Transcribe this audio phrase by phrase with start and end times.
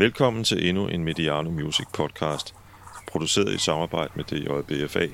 [0.00, 2.54] Velkommen til endnu en Mediano Music podcast,
[3.06, 5.06] produceret i samarbejde med DJBFA,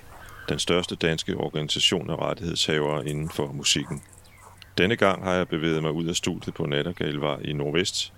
[0.48, 4.02] den største danske organisation af rettighedshavere inden for musikken.
[4.78, 8.12] Denne gang har jeg bevæget mig ud af studiet på Nattergalvej i Nordvest,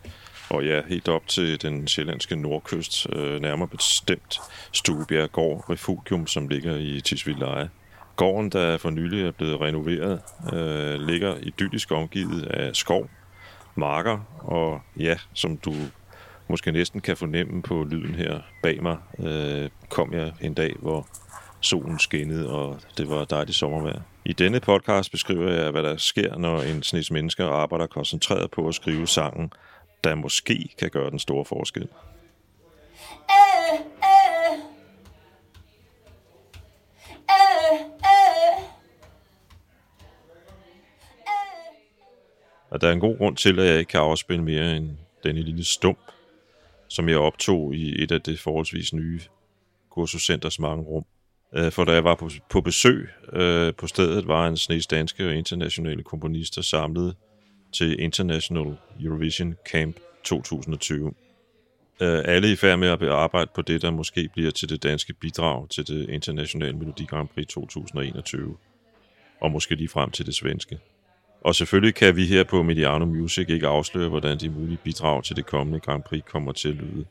[0.50, 4.40] og ja, helt op til den sjællandske nordkyst, øh, nærmere bestemt
[4.72, 7.70] Stuebjerg Gård Refugium, som ligger i Tisvildeleje.
[8.16, 10.20] Gården, der for nylig er blevet renoveret,
[10.52, 13.10] øh, ligger idyllisk omgivet af skov,
[13.74, 15.74] marker, og ja, som du
[16.48, 21.06] måske næsten kan fornemme på lyden her bag mig, øh, kom jeg en dag, hvor
[21.60, 24.00] solen skinnede, og det var dejligt sommervejr.
[24.24, 28.68] I denne podcast beskriver jeg, hvad der sker, når en snes mennesker arbejder koncentreret på
[28.68, 29.52] at skrive sangen,
[30.04, 31.88] der måske kan gøre den store forskel.
[42.70, 44.90] Og der er en god grund til, at jeg ikke kan afspille mere end
[45.24, 45.98] denne lille stump,
[46.88, 49.20] som jeg optog i et af det forholdsvis nye
[49.90, 51.04] kursuscenters mange rum.
[51.54, 55.26] Øh, for da jeg var på, på besøg øh, på stedet, var en snes danske
[55.26, 57.16] og internationale komponister samlet
[57.72, 61.12] til International Eurovision Camp 2020.
[62.00, 65.12] Øh, alle i færd med at arbejde på det, der måske bliver til det danske
[65.12, 68.56] bidrag til det internationale Melodi Grand Prix 2021.
[69.40, 70.78] Og måske lige frem til det svenske.
[71.40, 75.36] Og selvfølgelig kan vi her på Mediano Music ikke afsløre, hvordan de mulige bidrag til
[75.36, 77.04] det kommende Grand Prix kommer til at lyde.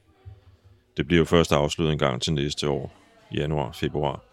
[0.98, 2.94] Det bliver jo først afsløret en gang til næste år,
[3.34, 4.24] januar-februar.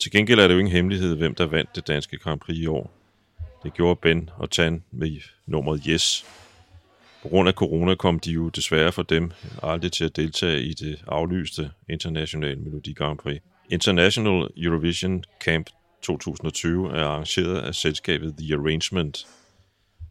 [0.00, 2.66] Til gengæld er det jo ingen hemmelighed, hvem der vandt det danske Grand Prix i
[2.66, 2.95] år.
[3.62, 6.26] Det gjorde Ben og Tan med nummeret Yes.
[7.22, 9.32] På grund af corona kom de jo desværre for dem
[9.62, 13.40] aldrig til at deltage i det aflyste internationale Melodi Grand Prix.
[13.70, 15.70] International Eurovision Camp
[16.02, 19.26] 2020 er arrangeret af selskabet The Arrangement,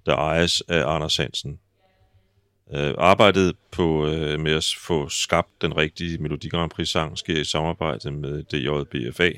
[0.05, 1.59] der ejes af Anders Hansen.
[2.67, 7.39] Uh, arbejdet på øh, med at få skabt den rigtige Melodi Grand Prix sang sker
[7.39, 9.31] i samarbejde med DJBFA,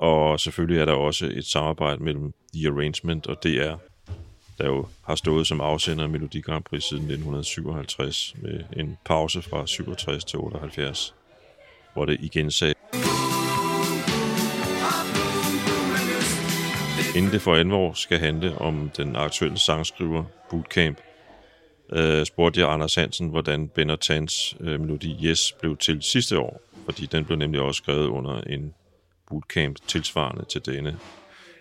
[0.00, 3.74] og selvfølgelig er der også et samarbejde mellem The Arrangement og DR,
[4.58, 9.42] der jo har stået som afsender af Melodi Grand Prix siden 1957, med en pause
[9.42, 11.14] fra 67 til 78,
[11.92, 12.74] hvor det igen sagde...
[17.16, 20.98] Inden det for alvor skal handle om den aktuelle sangskriver Bootcamp,
[21.92, 26.60] øh, spurgte jeg Anders Hansen, hvordan Ben Tans øh, melodi Yes blev til sidste år,
[26.84, 28.74] fordi den blev nemlig også skrevet under en
[29.30, 30.98] bootcamp tilsvarende til denne?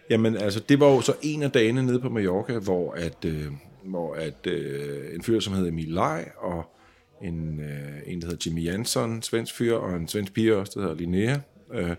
[0.09, 3.45] Jamen, altså, det var jo så en af dagene nede på Mallorca, hvor at, øh,
[3.83, 6.75] hvor at øh, en fyr, som hedder Emil Lej, og
[7.21, 10.81] en, øh, en, der hedder Jimmy Jansson, svensk fyr, og en svensk pige også, der
[10.81, 11.37] hedder Linnea,
[11.73, 11.95] øh,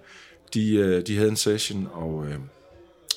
[0.55, 2.39] de, øh, de havde en session, og øh,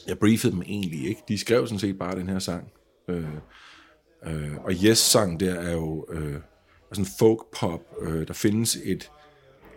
[0.07, 1.21] jeg briefede dem egentlig ikke.
[1.27, 2.71] De skrev sådan set bare den her sang.
[3.07, 3.25] Øh,
[4.25, 6.35] øh, og Yes-sang der er jo øh,
[6.91, 7.81] sådan folk-pop.
[8.01, 9.11] Øh, der findes et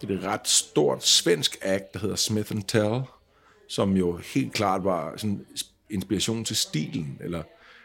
[0.04, 3.02] et ret stort svensk act, der hedder Smith and Tell,
[3.68, 5.46] som jo helt klart var sådan
[5.90, 7.42] inspiration til stilen, eller,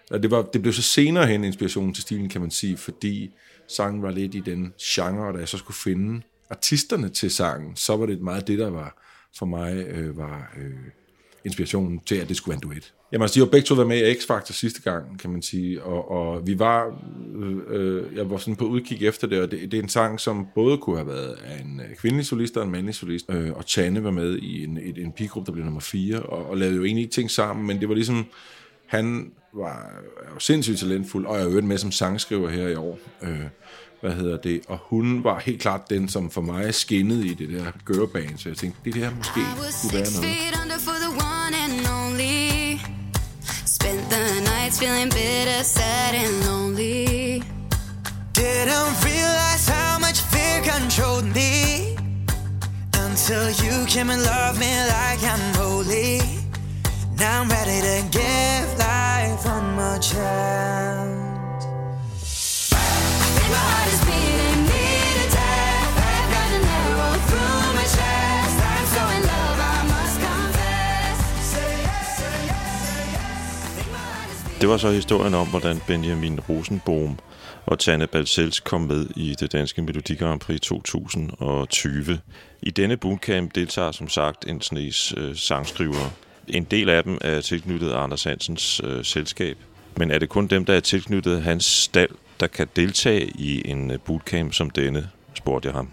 [0.10, 3.32] eller det, var, det blev så senere hen inspiration til stilen, kan man sige, fordi
[3.68, 7.76] sangen var lidt i den genre, og da jeg så skulle finde artisterne til sangen,
[7.76, 9.02] så var det meget det, der var
[9.38, 10.74] for mig øh, var øh,
[11.46, 12.94] inspirationen til, at det skulle være en duet.
[13.12, 15.84] Jamen altså, de har begge to været med i X-Factor sidste gang, kan man sige,
[15.84, 17.00] og, og vi var,
[17.36, 20.20] øh, øh, jeg var sådan på udkig efter det, og det, det er en sang,
[20.20, 23.52] som både kunne have været af en øh, kvindelig solist og en mandlig solist, øh,
[23.52, 26.58] og Tanne var med i en, en, en pigegruppe, der blev nummer 4, og, og
[26.58, 28.26] lavede jo egentlig ting sammen, men det var ligesom,
[28.88, 29.92] han var,
[30.34, 33.00] jo sindssygt talentfuld, og jeg jo med som sangskriver her i år.
[33.22, 33.46] Øh,
[34.02, 37.50] hvad hedder det, og hun var helt klart den, som for mig skinnede i det
[37.50, 40.52] der girlband, så jeg tænkte, det der måske kunne være noget.
[43.66, 47.42] Spent the nights feeling bitter, sad and lonely.
[48.38, 51.52] Didn't realize how much fear controlled me
[53.06, 56.22] until you came and loved me like I'm holy.
[57.20, 61.31] Now I'm ready to give life one more chance.
[74.62, 77.18] Det var så historien om, hvordan Benjamin Rosenbohm
[77.66, 82.20] og Tanne Balsels kom med i det danske Melodi Grand Prix 2020.
[82.62, 86.12] I denne bootcamp deltager som sagt en snes øh, sangskrivere.
[86.48, 89.58] En del af dem er tilknyttet Anders Hansens øh, selskab.
[89.98, 93.92] Men er det kun dem, der er tilknyttet hans stald, der kan deltage i en
[93.92, 95.90] øh, bootcamp som denne, spurgte jeg ham.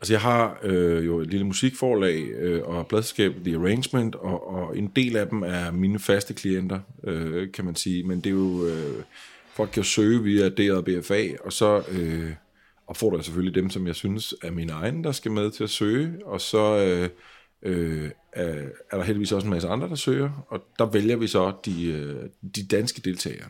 [0.00, 4.78] Altså jeg har øh, jo et lille musikforlag øh, og pladselskab The Arrangement, og, og
[4.78, 8.02] en del af dem er mine faste klienter, øh, kan man sige.
[8.04, 9.02] Men det er jo, øh,
[9.52, 12.32] folk kan jo søge via DR og BFA, og så øh,
[12.86, 15.70] opfordrer jeg selvfølgelig dem, som jeg synes er mine egne, der skal med til at
[15.70, 17.08] søge, og så øh,
[17.62, 18.10] øh,
[18.90, 21.86] er der heldigvis også en masse andre, der søger, og der vælger vi så de,
[21.86, 23.48] øh, de danske deltagere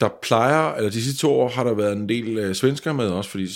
[0.00, 3.08] der plejer, eller de sidste to år har der været en del øh, svensker med
[3.08, 3.48] også, fordi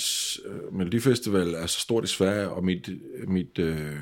[0.46, 3.96] øh, Melodifestival er så stort i Sverige, og mit, øh, mit øh,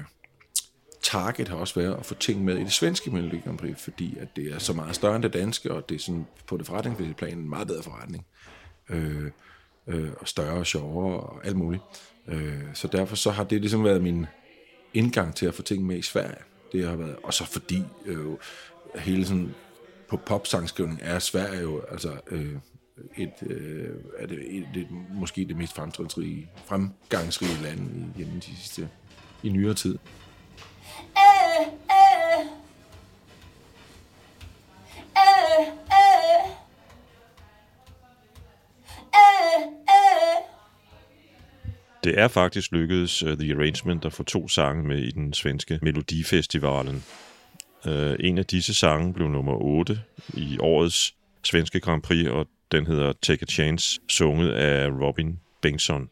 [1.03, 4.17] target har også været at få ting med i det svenske Melodi Grand Prix, fordi
[4.21, 6.67] at det er så meget større end det danske, og det er sådan på det
[6.67, 8.27] forretningsmæssige plan en meget bedre forretning.
[8.91, 9.31] Øh,
[9.87, 11.83] øh, og større og sjovere og alt muligt.
[12.29, 14.27] Øh, så derfor så har det ligesom været min
[14.95, 16.43] indgang til at få ting med i Sverige.
[16.73, 18.27] Det har været, og så fordi øh,
[18.95, 19.55] hele sådan
[20.13, 22.57] på popsangskrivning er Sverige jo altså øh,
[23.17, 23.89] et, øh,
[24.19, 28.89] er det, et, det, måske det mest fremgangsrige, fremgangsrige land i, gennem de sidste,
[29.43, 29.99] i nyere tid.
[42.05, 45.79] Det er faktisk lykkedes uh, The Arrangement at få to sange med i den svenske
[45.83, 47.05] Melodifestivalen.
[47.87, 50.01] Uh, en af disse sange blev nummer 8
[50.35, 51.15] i årets
[51.45, 56.11] svenske Grand Prix, og den hedder Take a Chance, sunget af Robin Bengtsson.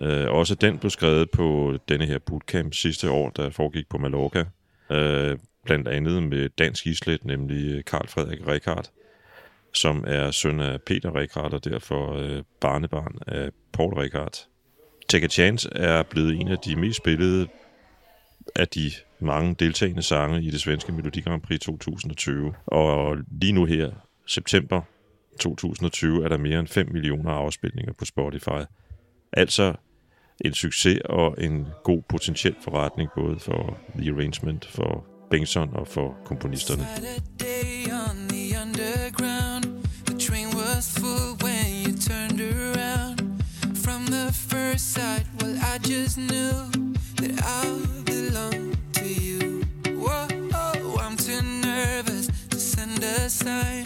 [0.00, 4.44] Uh, også den blev skrevet på denne her bootcamp sidste år, der foregik på Mallorca.
[4.90, 8.90] Uh, blandt andet med dansk islet, nemlig Karl Frederik Rikard,
[9.74, 12.20] som er søn af Peter Rikard og derfor
[12.60, 14.46] barnebarn af Paul Rikard.
[15.08, 17.48] Take a Chance er blevet en af de mest spillede
[18.56, 22.54] af de mange deltagende sange i det svenske Melodi Grand Prix 2020.
[22.66, 23.90] Og lige nu her,
[24.26, 24.80] september
[25.40, 28.64] 2020, er der mere end 5 millioner afspilninger på Spotify.
[29.32, 29.74] Altså
[30.44, 36.16] en succes og en god potentiel forretning, både for The Arrangement, for Bengtsson og for
[36.24, 36.86] komponisterne.
[44.74, 46.52] first sight, well, I just knew
[47.16, 47.93] that I
[53.28, 53.83] send a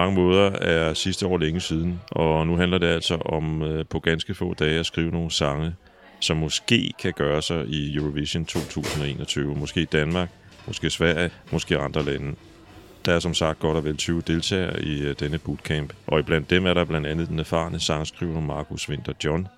[0.00, 3.98] mange måder er sidste år længe siden, og nu handler det altså om øh, på
[3.98, 5.74] ganske få dage at skrive nogle sange,
[6.20, 9.54] som måske kan gøre sig i Eurovision 2021.
[9.56, 10.28] Måske Danmark,
[10.66, 12.34] måske Sverige, måske andre lande.
[13.04, 16.50] Der er som sagt godt og vel 20 deltagere i øh, denne bootcamp, og iblandt
[16.50, 19.48] dem er der blandt andet den erfarne sangskriver Markus Winter John,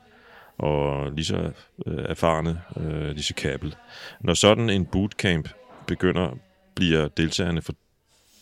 [0.58, 1.50] og lige så
[1.86, 3.74] øh, erfarne uh, Lise Kappel.
[4.20, 5.48] Når sådan en bootcamp
[5.86, 6.38] begynder,
[6.74, 7.62] bliver deltagerne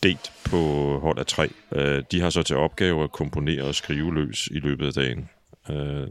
[0.02, 0.58] delt på
[0.98, 1.48] hold af tre.
[1.72, 5.28] Øh, de har så til opgave at komponere og skrive løs i løbet af dagen.
[5.70, 6.08] Øh,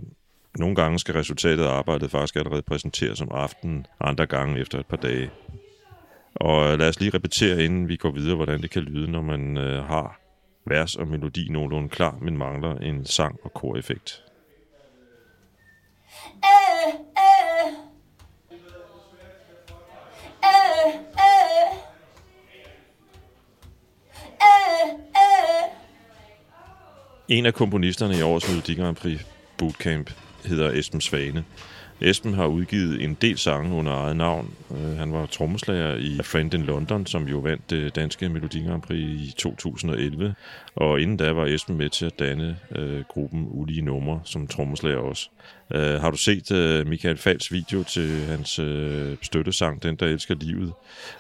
[0.58, 4.86] nogle gange skal resultatet af arbejdet faktisk allerede præsenteres om aftenen, andre gange efter et
[4.86, 5.31] par dage.
[6.36, 9.22] Og øh, lad os lige repetere, inden vi går videre, hvordan det kan lyde, når
[9.22, 10.19] man øh, har
[10.65, 14.24] vers og melodi nogenlunde klar, men mangler en sang- og koreffekt.
[16.36, 16.68] Øh,
[27.29, 29.21] En af komponisterne i årets Melodi Grand Prix
[29.57, 30.12] Bootcamp
[30.45, 31.43] hedder Esben Svane.
[32.01, 34.53] Esben har udgivet en del sange under eget navn.
[34.69, 38.63] Uh, han var trommeslager i A Friend in London, som jo vandt det danske Melodi
[38.63, 40.36] Grand Prix i 2011.
[40.75, 44.98] Og inden da var Esben med til at danne uh, gruppen Ulige Nummer som trommeslager
[44.98, 45.29] også.
[45.75, 50.36] Uh, har du set uh, Michael Fals video til hans uh, støttesang, Den der elsker
[50.36, 50.74] livet?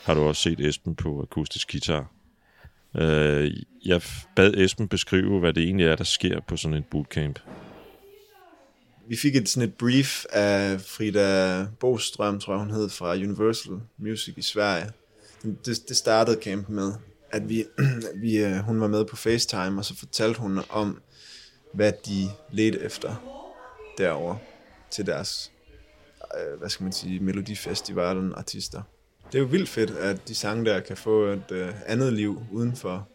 [0.03, 2.18] Har du også set Esben på akustisk guitar?
[2.95, 3.51] Øh,
[3.85, 4.01] jeg
[4.35, 7.39] bad Esben beskrive, hvad det egentlig er, der sker på sådan en bootcamp
[9.09, 13.79] vi fik et sådan et brief af Frida Bostrøm, tror jeg hun hed, fra Universal
[13.97, 14.91] Music i Sverige.
[15.43, 16.93] Det, det startede campen med,
[17.31, 17.65] at vi,
[18.23, 21.01] vi, øh, hun var med på FaceTime, og så fortalte hun om,
[21.73, 23.15] hvad de ledte efter
[23.97, 24.35] derover
[24.91, 25.51] til deres,
[26.37, 28.81] øh, hvad skal man sige, Melodifestivalen artister.
[29.31, 32.41] Det er jo vildt fedt, at de sange der kan få et øh, andet liv
[32.51, 33.07] uden for,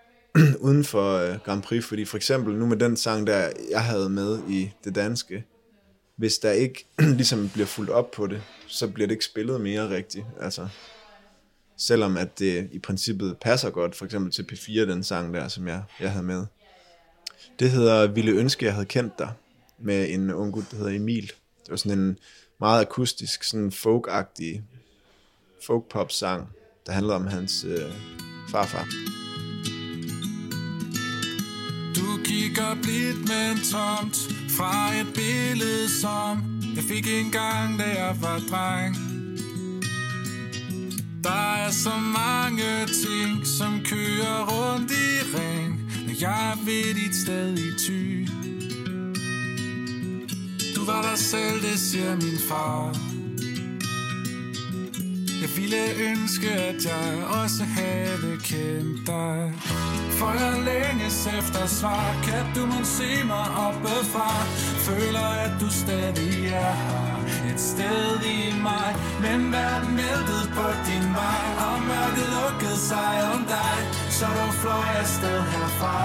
[0.66, 4.10] uden for øh, Grand Prix, fordi for eksempel nu med den sang, der jeg havde
[4.10, 5.44] med i det danske,
[6.16, 6.86] hvis der ikke
[7.20, 10.26] ligesom bliver fuldt op på det, så bliver det ikke spillet mere rigtigt.
[10.40, 10.68] Altså,
[11.76, 15.68] selvom at det i princippet passer godt, for eksempel til P4, den sang der, som
[15.68, 16.46] jeg, jeg havde med.
[17.58, 19.32] Det hedder Ville ønske, jeg havde kendt dig,
[19.78, 21.26] med en ung gut, der hedder Emil.
[21.62, 22.18] Det var sådan en
[22.60, 24.08] meget akustisk, sådan folk
[25.66, 26.48] folk-pop-sang,
[26.86, 27.92] der handlede om hans øh,
[28.50, 28.86] farfar.
[31.96, 34.16] Du kigger blidt, men tomt
[34.56, 38.96] Fra et billede, som Jeg fik engang, da jeg var dreng.
[41.24, 47.16] Der er så mange ting, som kører rundt i ring Når jeg er ved dit
[47.16, 48.28] sted i ty
[50.76, 53.07] Du var der selv, det siger min far
[55.42, 59.52] jeg ville ønske, at jeg også havde kendt dig.
[60.18, 62.06] For jeg længes efter svar.
[62.26, 64.30] Kan du må se mig oppefra?
[64.86, 67.14] Føler, at du stadig er her.
[67.50, 68.90] Et sted i mig.
[69.24, 71.42] Men verden væltede på din vej.
[71.66, 73.78] Og mørket lukkede sig om dig.
[74.18, 75.98] Så du fløj afsted herfra.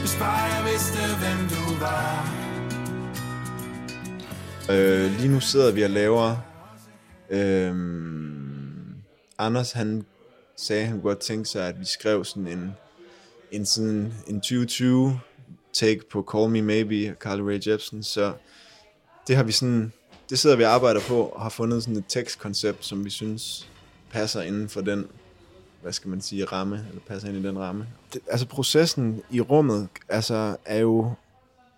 [0.00, 2.44] Hvis bare jeg vidste, hvem du var.
[4.70, 6.53] Øh, lige nu sidder vi og laver
[7.34, 8.94] Øhm,
[9.38, 10.04] Anders han
[10.56, 12.72] sagde, at han godt tænke sig, at vi skrev sådan en,
[13.50, 15.20] en, sådan, en 2020
[15.72, 18.32] take på Call Me Maybe af Carly Rae Jepsen, så
[19.28, 19.92] det har vi sådan,
[20.30, 23.70] det sidder vi og arbejder på, og har fundet sådan et tekstkoncept, som vi synes
[24.10, 25.06] passer inden for den,
[25.82, 27.86] hvad skal man sige, ramme, eller passer ind i den ramme.
[28.12, 31.12] Det, altså processen i rummet, altså er jo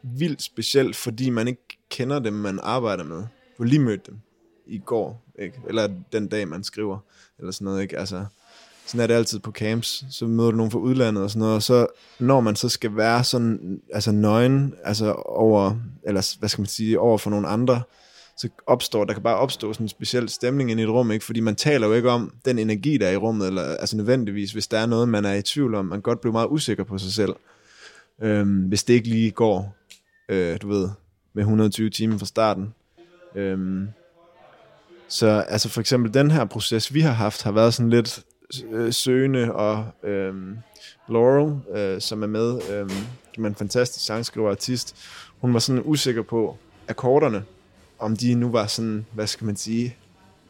[0.03, 3.17] vildt specielt, fordi man ikke kender dem, man arbejder med.
[3.59, 4.21] Du har lige mødt dem
[4.67, 5.61] i går, ikke?
[5.69, 6.99] eller den dag, man skriver,
[7.39, 7.99] eller sådan noget, ikke?
[7.99, 8.25] Altså,
[8.87, 11.55] sådan er det altid på camps, så møder du nogen fra udlandet og sådan noget,
[11.55, 11.87] og så
[12.19, 17.01] når man så skal være sådan, altså nøgen, altså over, eller hvad skal man sige,
[17.01, 17.83] over for nogle andre,
[18.37, 21.25] så opstår, der kan bare opstå sådan en speciel stemning ind i et rum, ikke?
[21.25, 24.53] fordi man taler jo ikke om den energi, der er i rummet, eller altså nødvendigvis,
[24.53, 26.85] hvis der er noget, man er i tvivl om, man kan godt blive meget usikker
[26.85, 27.35] på sig selv,
[28.23, 29.77] øhm, hvis det ikke lige går,
[30.29, 30.89] øh, du ved,
[31.35, 32.75] med 120 timer fra starten.
[33.35, 33.89] Øhm,
[35.09, 38.25] så altså for eksempel den her proces, vi har haft, har været sådan lidt
[38.71, 40.35] øh, søgende, og øh,
[41.09, 42.91] Laurel, øh, som er med, øh,
[43.35, 44.97] som er en fantastisk sangskriver og artist,
[45.41, 46.57] hun var sådan usikker på
[46.89, 47.45] akkorderne,
[47.99, 49.97] om de nu var sådan, hvad skal man sige,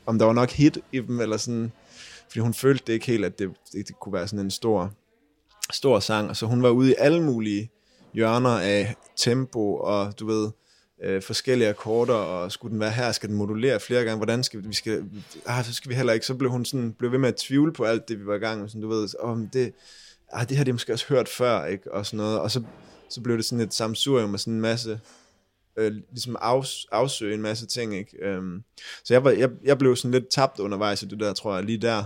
[0.06, 1.72] om der var nok hit i dem, eller sådan,
[2.28, 4.92] fordi hun følte det ikke helt, at det, det, det kunne være sådan en stor,
[5.72, 7.70] stor sang, og så hun var ude i alle mulige
[8.12, 10.50] hjørner af tempo, og du ved,
[11.02, 14.62] øh, forskellige akkorder, og skulle den være her, skal den modulere flere gange, hvordan skal
[14.62, 15.04] vi, vi skal,
[15.46, 17.72] ah, så skal vi heller ikke, så blev hun sådan, blev ved med at tvivle
[17.72, 19.72] på alt det, vi var i gang med, sådan, du ved, om det,
[20.32, 22.62] ah, det har de måske også hørt før, ikke, og sådan noget, og så,
[23.08, 25.00] så blev det sådan et samsurium med sådan en masse,
[25.76, 28.62] øh, ligesom afs, afsøge en masse ting, ikke, øhm,
[29.04, 31.64] så jeg, var, jeg, jeg blev sådan lidt tabt undervejs i det der, tror jeg,
[31.64, 32.04] lige der,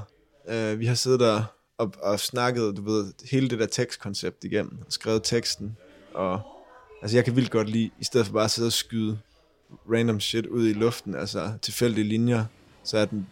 [0.49, 1.44] øh, vi har siddet der
[1.78, 5.76] og, og snakket, du ved, hele det der tekstkoncept igennem, og skrevet teksten,
[6.14, 6.40] og
[7.02, 9.19] Altså jeg kan vildt godt lide, i stedet for bare at sidde og skyde
[9.92, 12.45] random shit ud i luften, altså tilfældige linjer,
[12.85, 13.26] så er den,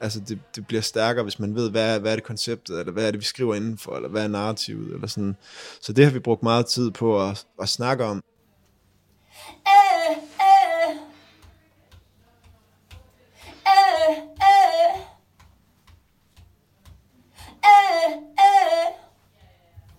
[0.00, 2.92] altså det, det bliver stærkere, hvis man ved, hvad er, hvad er det konceptet, eller
[2.92, 5.36] hvad er det, vi skriver indenfor, eller hvad er narrativet, eller sådan.
[5.80, 8.22] Så det har vi brugt meget tid på at, at snakke om.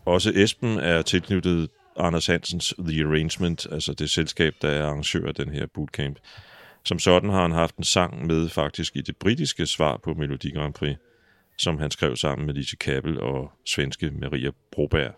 [0.05, 5.35] Også Esben er tilknyttet Anders Hansens The Arrangement, altså det selskab, der er arrangør af
[5.35, 6.17] den her bootcamp.
[6.85, 10.51] Som sådan har han haft en sang med faktisk i det britiske svar på Melodi
[10.51, 10.97] Grand Prix,
[11.57, 15.15] som han skrev sammen med Lise Kappel og svenske Maria Broberg.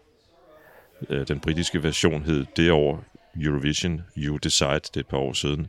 [1.10, 3.06] Øh, den britiske version hed det år
[3.42, 5.68] Eurovision You Decide, det er et par år siden.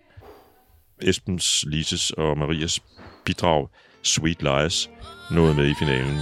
[1.03, 2.83] Esbens, Lises og Marias
[3.25, 3.69] bidrag
[4.03, 4.91] Sweet Lies
[5.31, 6.19] nåede med i finalen.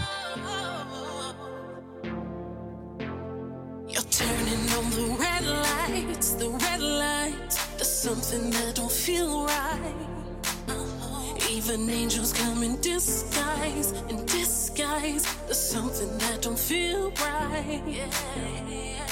[11.74, 15.24] Even angels come in disguise, in disguise.
[15.46, 17.82] There's something that don't feel right.
[17.84, 19.06] Yeah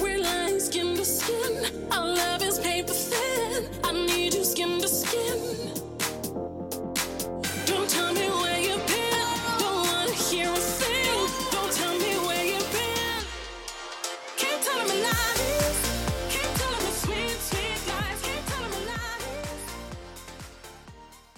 [0.00, 1.86] We're lying skin to skin.
[1.92, 3.68] Our love is paper thin.
[3.84, 4.43] I need you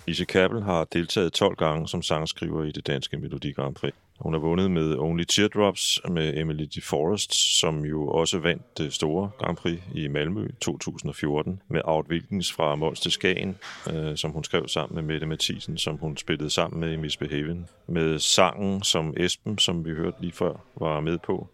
[0.06, 3.94] Lise Kappel har deltaget 12 gange som sangskriver i det danske Melodi Grand Prix.
[4.20, 9.30] Hun har vundet med Only Teardrops med Emily DeForest, som jo også vandt det store
[9.38, 13.56] Grand Prix i Malmø 2014, med Out Wilkins fra Mols til Skagen,
[13.92, 17.66] øh, som hun skrev sammen med Mette Mathisen, som hun spillede sammen med i Misbehaven.
[17.86, 21.48] Med sangen, som Esben, som vi hørte lige før, var med på,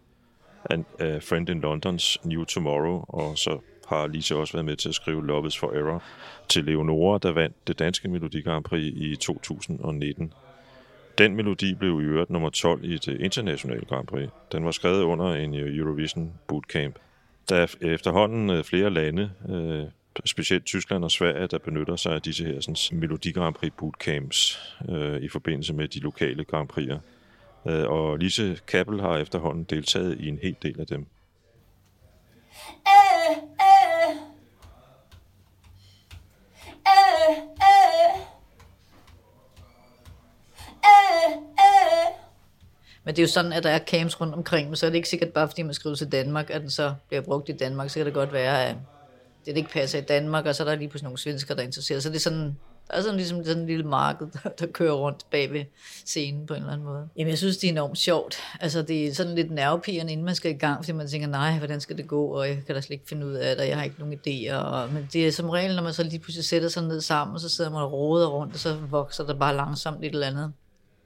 [0.65, 3.59] af uh, Friend in Londons New Tomorrow, og så
[3.93, 5.99] har Lise også været med til at skrive Love is Forever
[6.49, 10.33] til Leonora, der vandt det danske Melodi Grand Prix i 2019.
[11.19, 14.29] Den melodi blev i øvrigt nummer 12 i det internationale Grand Prix.
[14.53, 16.99] Den var skrevet under en Eurovision bootcamp.
[17.49, 19.85] Der er efterhånden øh, flere lande, øh,
[20.25, 24.59] specielt Tyskland og Sverige, der benytter sig af disse her sådan, Melodi Grand Prix bootcamps
[24.89, 26.99] øh, i forbindelse med de lokale Grand Prix'er.
[27.71, 31.07] Øh, og Lise Kappel har efterhånden deltaget i en hel del af dem.
[43.05, 44.97] Men det er jo sådan, at der er camps rundt omkring, men så er det
[44.97, 47.91] ikke sikkert bare, fordi man skriver til Danmark, at den så bliver brugt i Danmark.
[47.91, 48.77] Så kan det godt være, at
[49.47, 51.67] det ikke passer i Danmark, og så er der lige pludselig nogle svensker, der er
[51.67, 52.03] interesseret.
[52.03, 52.57] Så det er sådan,
[52.89, 55.65] der er sådan ligesom sådan en lille marked, der, der kører rundt bag ved
[56.07, 57.09] scenen på en eller anden måde.
[57.17, 58.37] Jamen, jeg synes, det er enormt sjovt.
[58.61, 61.59] Altså, det er sådan lidt nervepigerne, inden man skal i gang, fordi man tænker, nej,
[61.59, 63.69] hvordan skal det gå, og jeg kan da slet ikke finde ud af det, og
[63.69, 64.55] jeg har ikke nogen idéer.
[64.55, 67.41] Og, men det er som regel, når man så lige pludselig sætter sig ned sammen,
[67.41, 70.53] så sidder man og råder rundt, og så vokser der bare langsomt et eller andet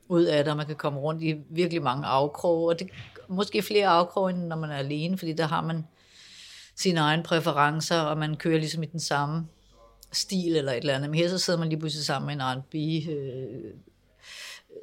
[0.09, 2.89] ud af det, og man kan komme rundt i virkelig mange afkroge, og det
[3.29, 5.87] måske flere afkroge, end når man er alene, fordi der har man
[6.77, 9.47] sine egne præferencer, og man kører ligesom i den samme
[10.13, 11.11] stil eller et eller andet.
[11.11, 12.75] Men her så sidder man lige pludselig sammen med en R&B
[13.11, 13.73] øh,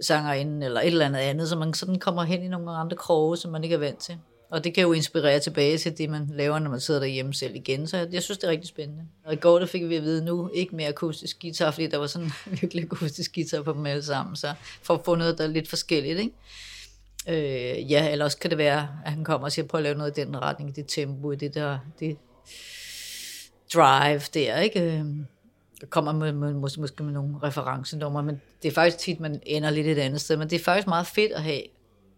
[0.01, 3.37] sangerinde eller et eller andet andet, så man sådan kommer hen i nogle andre kroge,
[3.37, 4.17] som man ikke er vant til.
[4.53, 7.55] Og det kan jo inspirere tilbage til det, man laver, når man sidder derhjemme selv
[7.55, 7.87] igen.
[7.87, 9.03] Så jeg, jeg synes, det er rigtig spændende.
[9.25, 11.97] Og i går der fik vi at vide nu, ikke mere akustisk guitar, fordi der
[11.97, 12.31] var sådan
[12.61, 14.35] virkelig akustisk guitar på dem alle sammen.
[14.35, 16.31] Så for at få noget, der er lidt forskelligt, ikke?
[17.27, 19.95] Øh, ja, eller også kan det være, at han kommer og siger, prøv at lave
[19.95, 22.17] noget i den retning, det tempo, det der, det
[23.73, 24.81] drive der, ikke?
[24.81, 25.05] Øh,
[25.81, 29.41] jeg kommer med, med, måske, måske med nogle referencenummer, men det er faktisk tit, man
[29.45, 31.61] ender lidt et andet sted, men det er faktisk meget fedt at have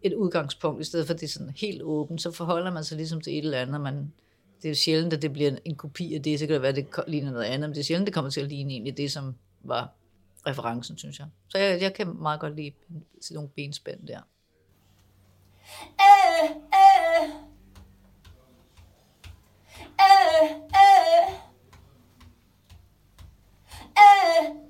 [0.06, 2.98] et udgangspunkt, i stedet for at det er sådan helt åbent, så forholder man sig
[2.98, 4.14] ligesom til et eller andet, man,
[4.58, 6.62] det er jo sjældent, at det bliver en, en kopi af det, så kan det
[6.62, 8.74] være, at det ligner noget andet, men det er sjældent, det kommer til at ligne
[8.74, 9.94] egentlig det, som var
[10.48, 11.28] referencen, synes jeg.
[11.48, 12.72] Så jeg, jeg kan meget godt lide
[13.22, 14.20] sådan nogle benspænd der.
[16.02, 17.30] Øh, øh.
[20.02, 21.32] Øh, øh.
[23.98, 24.65] Øh, øh.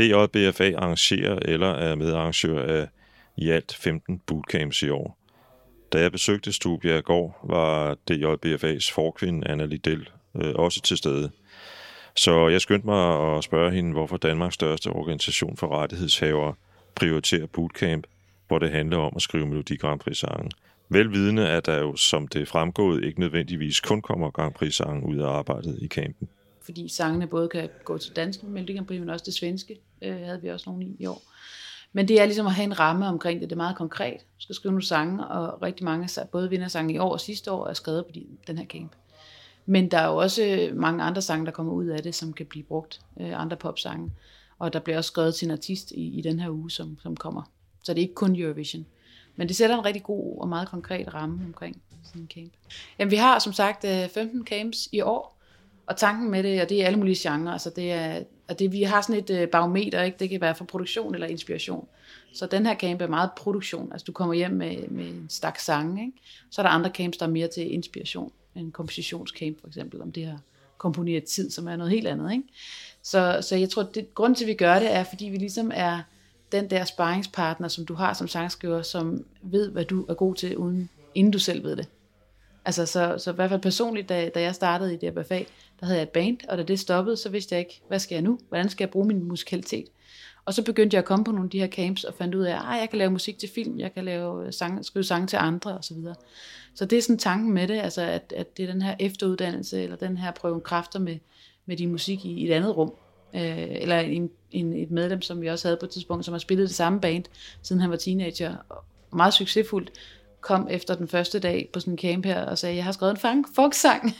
[0.00, 2.88] DJBFA arrangerer eller er medarrangør af
[3.36, 5.18] i alt 15 bootcamps i år.
[5.92, 11.30] Da jeg besøgte studiet i går, var DJBFA's forkvinde Anna Liddell øh, også til stede.
[12.16, 16.54] Så jeg skyndte mig at spørge hende, hvorfor Danmarks største organisation for rettighedshavere
[16.94, 18.06] prioriterer bootcamp,
[18.48, 20.50] hvor det handler om at skrive Melodi Grand Prix-sangen.
[20.88, 25.18] Velvidende, at der jo, som det er fremgået, ikke nødvendigvis kun kommer Grand Prix-sangen ud
[25.18, 26.28] af arbejdet i campen
[26.70, 30.16] fordi sangene både kan gå til dansk Melodi Grand Prix, men også det svenske, øh,
[30.16, 31.22] havde vi også nogle i i år.
[31.92, 33.50] Men det er ligesom at have en ramme omkring det.
[33.50, 34.20] Det er meget konkret.
[34.20, 37.66] Du skal skrive nogle sange, og rigtig mange, både vindersange i år og sidste år,
[37.66, 38.12] er skrevet på
[38.46, 38.92] den her camp.
[39.66, 42.32] Men der er jo også øh, mange andre sange, der kommer ud af det, som
[42.32, 43.00] kan blive brugt.
[43.20, 44.12] Øh, andre popsange.
[44.58, 47.16] Og der bliver også skrevet til en artist i, i den her uge, som, som
[47.16, 47.42] kommer.
[47.82, 48.86] Så det er ikke kun Eurovision.
[49.36, 52.52] Men det sætter en rigtig god og meget konkret ramme omkring sådan en camp.
[52.98, 55.39] Jamen, vi har som sagt øh, 15 camps i år,
[55.90, 58.72] og tanken med det, og det er alle mulige genrer, altså det er, og det,
[58.72, 60.16] vi har sådan et øh, barometer, ikke?
[60.18, 61.88] det kan være for produktion eller inspiration.
[62.32, 65.58] Så den her camp er meget produktion, altså du kommer hjem med, med en stak
[65.58, 66.18] sange, ikke?
[66.50, 70.12] så er der andre camps, der er mere til inspiration, en kompositionscamp for eksempel, om
[70.12, 70.38] det her
[70.78, 72.32] komponeret tid, som er noget helt andet.
[72.32, 72.44] Ikke?
[73.02, 75.70] Så, så jeg tror, det grund til, at vi gør det, er, fordi vi ligesom
[75.74, 76.00] er
[76.52, 80.56] den der sparringspartner, som du har som sangskriver, som ved, hvad du er god til,
[80.56, 81.86] uden, inden du selv ved det.
[82.64, 85.46] Altså, så, så i hvert fald personligt, da, da jeg startede i det her fag,
[85.80, 88.14] der havde jeg et band, og da det stoppede, så vidste jeg ikke, hvad skal
[88.14, 88.38] jeg nu?
[88.48, 89.86] Hvordan skal jeg bruge min musikalitet?
[90.44, 92.42] Og så begyndte jeg at komme på nogle af de her camps, og fandt ud
[92.42, 95.04] af, at ah, jeg kan lave musik til film, jeg kan lave øh, sang, skrive
[95.04, 95.96] sange til andre, osv.
[95.96, 96.14] Så,
[96.74, 99.82] så det er sådan tanken med det, altså at, at det er den her efteruddannelse,
[99.82, 101.16] eller den her prøve kræfter med,
[101.66, 102.92] med din musik i, i et andet rum.
[103.34, 106.38] Øh, eller en, en, et medlem, som vi også havde på et tidspunkt, som har
[106.38, 107.24] spillet det samme band,
[107.62, 109.92] siden han var teenager, og meget succesfuldt,
[110.40, 113.10] kom efter den første dag på sådan en camp her og sagde, jeg har skrevet
[113.10, 114.14] en fang, folksang,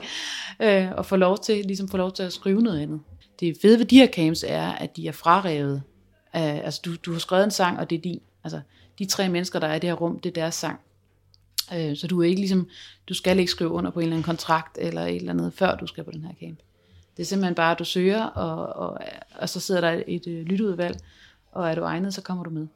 [0.62, 3.00] øh, og få lov til, ligesom få lov til at skrive noget andet.
[3.40, 5.82] Det fede ved de her camps er, at de er frarevet.
[6.32, 8.20] Altså du, du har skrevet en sang, og det er din.
[8.44, 8.60] Altså
[8.98, 10.80] de tre mennesker, der er i det her rum, det er deres sang.
[11.72, 12.68] Uh, så du er ikke ligesom,
[13.08, 15.76] du skal ikke skrive under på en eller anden kontrakt eller et eller andet, før
[15.76, 16.58] du skal på den her camp.
[17.16, 18.98] Det er simpelthen bare, at du søger, og, og,
[19.34, 20.96] og så sidder der et øh, lytteudvalg,
[21.52, 22.66] og er du egnet, så kommer du med.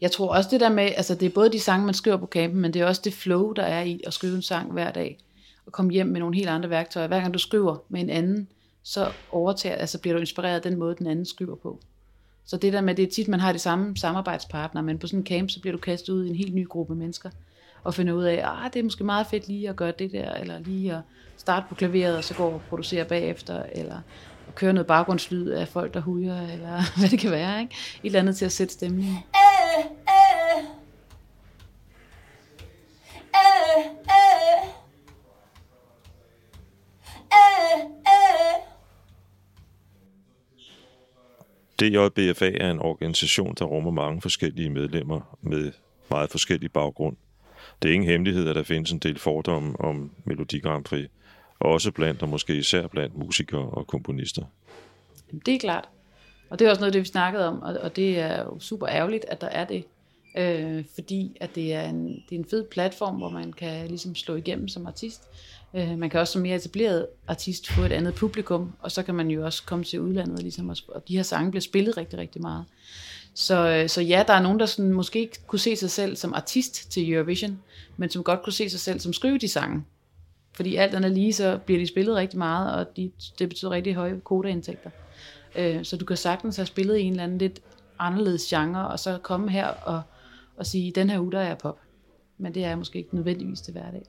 [0.00, 2.26] Jeg tror også det der med, altså det er både de sange, man skriver på
[2.26, 4.90] campen, men det er også det flow, der er i at skrive en sang hver
[4.90, 5.18] dag,
[5.66, 7.06] og komme hjem med nogle helt andre værktøjer.
[7.06, 8.48] Hver gang du skriver med en anden,
[8.82, 11.80] så overtager, altså bliver du inspireret af den måde, den anden skriver på.
[12.44, 15.20] Så det der med, det er tit, man har de samme samarbejdspartnere, men på sådan
[15.20, 17.30] en camp, så bliver du kastet ud i en helt ny gruppe mennesker,
[17.84, 20.12] og finder ud af, at ah, det er måske meget fedt lige at gøre det
[20.12, 21.00] der, eller lige at
[21.36, 24.00] starte på klaveret, og så gå og producere bagefter, eller
[24.60, 27.74] køre noget baggrundslyd af folk, der hujer, eller hvad det kan være, ikke?
[27.74, 29.14] Et eller andet til at sætte stemningen.
[29.14, 30.64] Øh, øh.
[33.36, 33.84] Øh,
[34.16, 34.64] øh.
[37.32, 37.80] Øh,
[38.14, 38.60] øh.
[41.80, 45.72] DJBFA er en organisation, der rummer mange forskellige medlemmer med
[46.10, 47.16] meget forskellig baggrund.
[47.82, 51.08] Det er ingen hemmelighed, at der findes en del fordomme om Melodi Grand Prix,
[51.60, 54.42] også blandt og måske især blandt musikere og komponister.
[55.46, 55.88] Det er klart.
[56.50, 58.88] Og det er også noget, det vi snakkede om, og, og det er jo super
[58.88, 59.84] ærgerligt, at der er det.
[60.38, 64.14] Øh, fordi at det er, en, det er en fed platform, hvor man kan ligesom
[64.14, 65.22] slå igennem som artist.
[65.74, 69.14] Øh, man kan også som mere etableret artist få et andet publikum, og så kan
[69.14, 72.18] man jo også komme til udlandet, ligesom, og, og de her sange bliver spillet rigtig,
[72.18, 72.64] rigtig meget.
[73.34, 76.16] Så, øh, så ja, der er nogen, der sådan, måske ikke kunne se sig selv
[76.16, 77.58] som artist til Eurovision,
[77.96, 79.84] men som godt kunne se sig selv som skrive de sange.
[80.60, 83.94] Fordi alt andet lige, så bliver de spillet rigtig meget, og de, det betyder rigtig
[83.94, 84.90] høje kodeindtægter.
[85.56, 87.60] Øh, så du kan sagtens have spillet i en eller anden lidt
[87.98, 90.02] anderledes genre, og så komme her og,
[90.56, 91.80] og sige, den her uge, der er jeg pop.
[92.38, 94.02] Men det er måske ikke nødvendigvis til hverdag.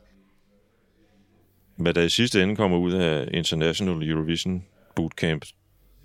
[1.76, 5.46] Hvad der i sidste ende kommer ud af International Eurovision Bootcamp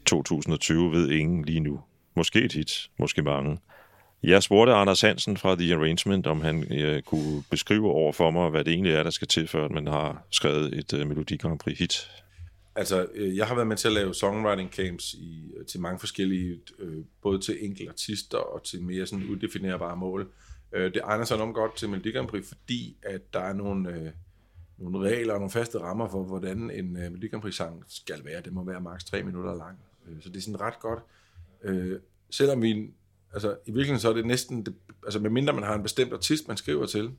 [0.06, 1.80] 2020, ved ingen lige nu.
[2.16, 3.58] Måske et hit, måske mange.
[4.22, 8.50] Jeg spurgte Anders Hansen fra The Arrangement, om han øh, kunne beskrive over for mig,
[8.50, 11.58] hvad det egentlig er, der skal til, før man har skrevet et øh, Melodi Grand
[11.58, 12.10] Prix hit.
[12.74, 15.98] Altså, øh, jeg har været med til at lave songwriting camps i, øh, til mange
[15.98, 20.28] forskellige, øh, både til enkelte artister og til mere sådan udefinerbare mål.
[20.72, 23.90] Øh, det egner sig enormt godt til Melodi Grand Prix, fordi at der er nogle,
[23.90, 24.10] øh,
[24.78, 28.42] nogle regler og nogle faste rammer for, hvordan en øh, Melodi Grand Prix-sang skal være.
[28.42, 29.78] Det må være maks 3 minutter lang.
[30.08, 31.00] Øh, så det er sådan ret godt.
[31.62, 31.98] Øh,
[32.30, 32.90] selvom vi,
[33.36, 36.48] altså i virkeligheden så er det næsten, det, altså medmindre man har en bestemt artist,
[36.48, 37.10] man skriver til,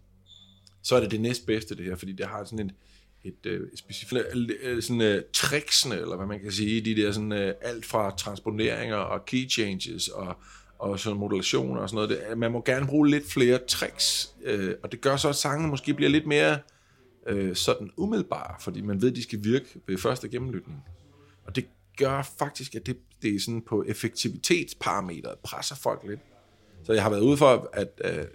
[0.83, 2.71] så er det det næstbedste det her, fordi det har sådan en,
[3.23, 6.81] et, et, øh, et specifikt øh, øh, sådan uh, tricksene, eller hvad man kan sige,
[6.81, 10.37] de der sådan uh, alt fra transponeringer og key changes og,
[10.79, 12.29] og sådan modulationer og sådan noget.
[12.29, 15.69] Det, man må gerne bruge lidt flere tricks, uh, og det gør så, at sangene
[15.69, 16.59] måske bliver lidt mere
[17.31, 20.83] uh, sådan umiddelbare, fordi man ved, at de skal virke ved første gennemlytning.
[21.45, 21.65] Og det
[21.97, 26.19] gør faktisk, at det, det er sådan på effektivitetsparametret presser folk lidt.
[26.83, 28.25] Så jeg har været ude for, at, uh,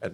[0.00, 0.12] at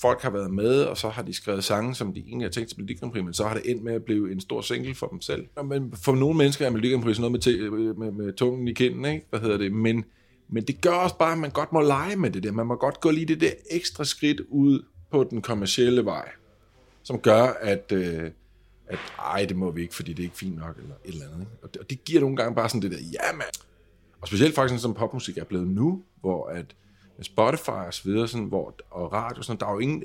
[0.00, 2.68] folk har været med, og så har de skrevet sange, som de egentlig har tænkt
[2.68, 4.94] til Melodi Grand Prix, men så har det endt med at blive en stor single
[4.94, 5.46] for dem selv.
[5.64, 8.68] Men for nogle mennesker er Melodi Grand Prix sådan noget med, øh, med, med, tungen
[8.68, 9.26] i kinden, ikke?
[9.30, 9.72] Hvad hedder det?
[9.72, 10.04] Men,
[10.48, 12.52] men det gør også bare, at man godt må lege med det der.
[12.52, 16.28] Man må godt gå lige det der ekstra skridt ud på den kommercielle vej,
[17.02, 18.30] som gør, at, øh,
[18.86, 21.26] at ej, det må vi ikke, fordi det er ikke fint nok, eller et eller
[21.26, 21.40] andet.
[21.40, 21.52] Ikke?
[21.62, 23.64] Og, det, og det giver nogle gange bare sådan det der, ja mand.
[24.20, 26.74] Og specielt faktisk som popmusik er blevet nu, hvor at
[27.22, 30.02] Spotify og så videre, sådan, hvor, og radio, sådan, der er jo ingen,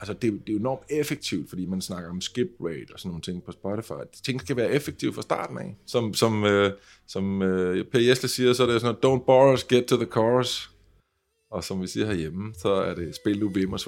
[0.00, 3.08] altså det, det er jo enormt effektivt, fordi man snakker om skip rate og sådan
[3.08, 3.92] nogle ting på Spotify.
[4.24, 5.76] Ting skal være effektive fra starten af.
[5.86, 6.72] Som, som, øh,
[7.06, 9.96] som øh, Per Jesle siger, så er det sådan noget, don't bore us, get to
[9.96, 10.70] the chorus.
[11.50, 13.72] Og som vi siger herhjemme, så er det spil du bim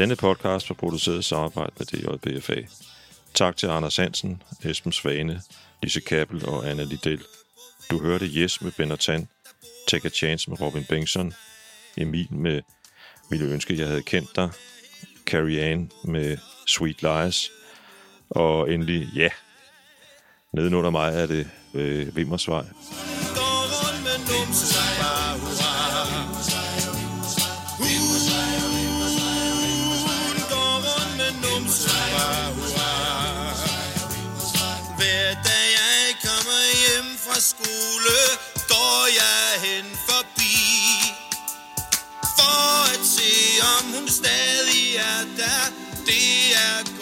[0.00, 2.60] Denne podcast var produceret i samarbejde med DJBFA.
[3.34, 5.42] Tak til Anders Hansen, Esben Svane,
[5.82, 7.22] Lise Kappel og Anna Liddell.
[7.90, 9.28] Du hørte Yes med Ben Tan,
[9.88, 11.34] Take a Chance med Robin Bengtsson,
[11.96, 12.62] Emil med
[13.30, 14.50] Ville ønske, jeg havde kendt dig,
[15.26, 17.50] Carrie Ann med Sweet Lies,
[18.30, 19.30] og endelig, ja, yeah,
[20.52, 22.64] nedenunder mig er det øh, Vimmersvej.
[37.40, 38.20] Skole
[38.68, 40.58] går jeg hen forbi.
[42.36, 43.32] For at se
[43.76, 45.64] om hun stadig er der.
[46.06, 46.99] Det er